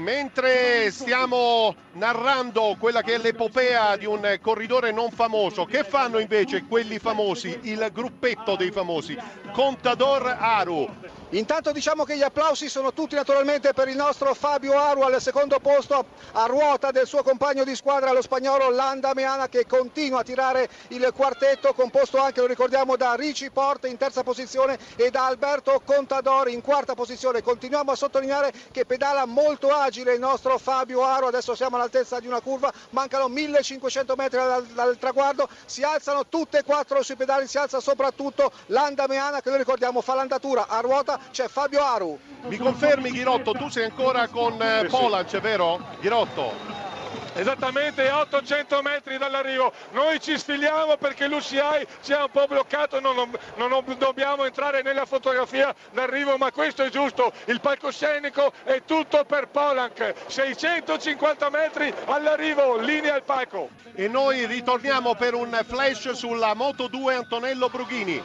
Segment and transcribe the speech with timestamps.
[0.00, 6.64] Mentre stiamo narrando quella che è l'epopea di un corridore non famoso, che fanno invece
[6.64, 9.14] quelli famosi, il gruppetto dei famosi?
[9.52, 10.88] Contador Aru,
[11.32, 15.60] Intanto diciamo che gli applausi sono tutti naturalmente per il nostro Fabio Aru al secondo
[15.60, 20.22] posto a ruota del suo compagno di squadra lo spagnolo Landa Meana che continua a
[20.24, 25.26] tirare il quartetto composto anche lo ricordiamo da Ricci Porte in terza posizione e da
[25.26, 27.42] Alberto Contador in quarta posizione.
[27.42, 32.26] Continuiamo a sottolineare che pedala molto agile il nostro Fabio Aru, adesso siamo all'altezza di
[32.26, 37.46] una curva, mancano 1500 metri dal, dal traguardo, si alzano tutte e quattro sui pedali,
[37.46, 42.18] si alza soprattutto Landa Meana che lo ricordiamo fa l'andatura a ruota c'è Fabio Aru.
[42.46, 45.80] Mi confermi Ghirotto, tu sei ancora con eh, Polac, vero?
[46.00, 46.80] Ghirotto?
[47.34, 53.14] Esattamente 800 metri dall'arrivo, noi ci sfiliamo perché l'UCI ci ha un po' bloccato, non,
[53.14, 59.24] non, non dobbiamo entrare nella fotografia d'arrivo, ma questo è giusto, il palcoscenico è tutto
[59.24, 63.70] per Polanc, 650 metri all'arrivo, linea al palco.
[63.94, 68.22] E noi ritorniamo per un flash sulla Moto 2 Antonello Brughini.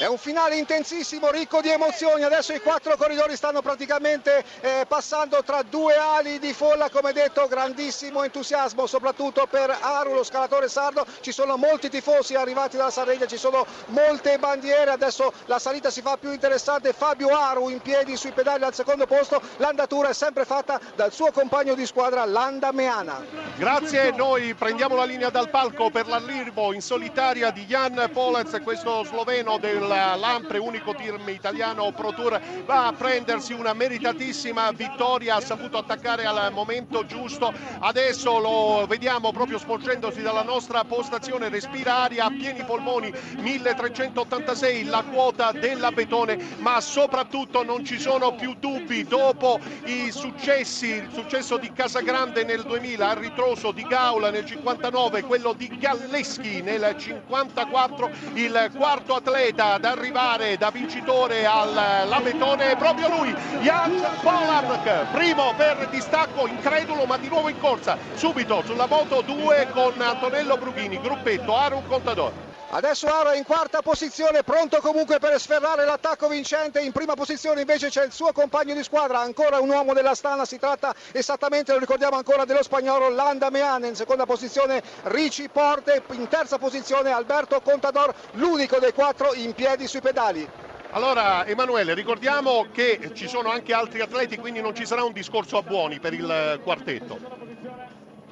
[0.00, 2.22] È un finale intensissimo, ricco di emozioni.
[2.22, 7.46] Adesso i quattro corridori stanno praticamente eh, passando tra due ali di folla, come detto,
[7.46, 11.04] grandissimo entusiasmo, soprattutto per Aru, lo scalatore sardo.
[11.20, 14.90] Ci sono molti tifosi arrivati dalla Sardegna, ci sono molte bandiere.
[14.90, 16.94] Adesso la salita si fa più interessante.
[16.94, 19.38] Fabio Aru in piedi sui pedali al secondo posto.
[19.58, 23.22] L'andatura è sempre fatta dal suo compagno di squadra, Landa Meana.
[23.58, 29.04] Grazie, noi prendiamo la linea dal palco per l'arrivo in solitaria di Jan Polez, questo
[29.04, 35.40] sloveno del Lampre, unico team italiano Pro Tour, va a prendersi una meritatissima vittoria, ha
[35.40, 42.26] saputo attaccare al momento giusto, adesso lo vediamo proprio sporgendosi dalla nostra postazione, respira aria
[42.26, 49.04] a pieni polmoni, 1386 la quota dell'Abetone, ma soprattutto non ci sono più dubbi.
[49.04, 55.22] Dopo i successi, il successo di Casagrande nel 2000, il ritroso di Gaula nel 59,
[55.22, 63.08] quello di Galleschi nel 54, il quarto atleta ad arrivare da vincitore all'Abetone è proprio
[63.08, 69.22] lui, Jan Polark, primo per distacco incredulo ma di nuovo in corsa, subito sulla moto
[69.22, 72.48] 2 con Antonello Brughini, gruppetto Aru Contador.
[72.72, 76.78] Adesso Aru è in quarta posizione, pronto comunque per sferrare l'attacco vincente.
[76.80, 80.44] In prima posizione invece c'è il suo compagno di squadra, ancora un uomo della Stana.
[80.44, 83.88] Si tratta esattamente, lo ricordiamo ancora, dello spagnolo Landa Meane.
[83.88, 89.88] In seconda posizione Ricci Porte, in terza posizione Alberto Contador, l'unico dei quattro in piedi
[89.88, 90.48] sui pedali.
[90.92, 95.56] Allora Emanuele, ricordiamo che ci sono anche altri atleti, quindi non ci sarà un discorso
[95.56, 97.39] a buoni per il quartetto.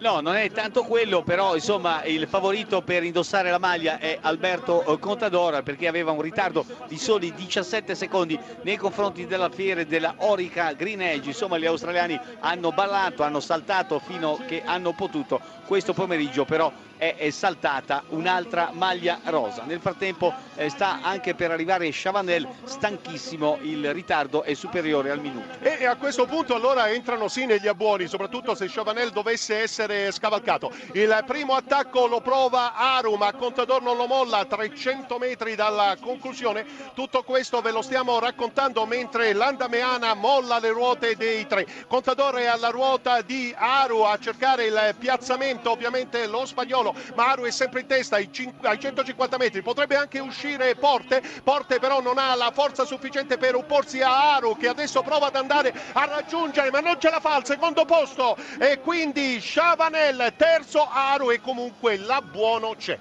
[0.00, 4.84] No, non è tanto quello, però insomma il favorito per indossare la maglia è Alberto
[4.84, 10.14] eh, Contador perché aveva un ritardo di soli 17 secondi nei confronti della fiera della
[10.18, 11.30] Orica Green Edge.
[11.30, 15.40] Insomma gli australiani hanno ballato, hanno saltato fino che hanno potuto.
[15.66, 19.62] Questo pomeriggio però è, saltata un'altra maglia rosa.
[19.64, 25.56] Nel frattempo eh, sta anche per arrivare Chavanel, stanchissimo, il ritardo è superiore al minuto.
[25.60, 30.70] E a questo punto allora entrano sì negli abbuoni, soprattutto se Chavanel dovesse essere scavalcato.
[30.92, 36.66] Il primo attacco lo prova Aru, ma Contador non lo molla, 300 metri dalla conclusione.
[36.94, 41.66] Tutto questo ve lo stiamo raccontando mentre Landameana molla le ruote dei tre.
[41.86, 47.44] Contador è alla ruota di Aru a cercare il piazzamento, ovviamente lo spagnolo, ma Aru
[47.44, 49.62] è sempre in testa ai, 150 metri.
[49.62, 54.56] Potrebbe anche uscire Porte, Porte però non ha la forza sufficiente per opporsi a Aru
[54.56, 58.36] che adesso prova ad andare a raggiungere, ma non ce la fa al secondo posto
[58.58, 62.98] e quindi Chavanel terzo, Aru e comunque la buono c'è.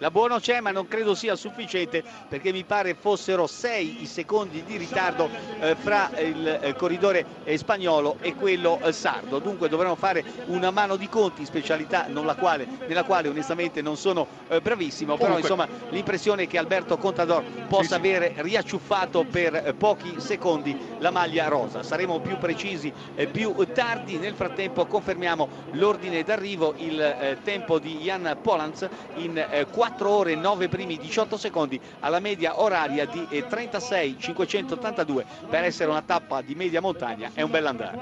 [0.00, 4.62] La buono c'è ma non credo sia sufficiente perché mi pare fossero sei i secondi
[4.62, 5.28] di ritardo
[5.58, 9.40] eh, fra il eh, corridore eh, spagnolo e quello eh, sardo.
[9.40, 12.06] Dunque dovremo fare una mano di conti, specialità
[12.38, 17.82] quale, nella quale onestamente non sono eh, bravissimo, però insomma l'impressione che Alberto Contador possa
[17.82, 17.94] sì, sì.
[17.94, 21.82] avere riacciuffato per eh, pochi secondi la maglia rosa.
[21.82, 22.92] Saremo più precisi
[23.32, 30.10] più tardi, nel frattempo confermiamo l'ordine d'arrivo, il tempo di Jan Polans in 4 4
[30.10, 36.42] ore 9 primi 18 secondi alla media oraria di 36 582 per essere una tappa
[36.42, 37.98] di media montagna è un bel andare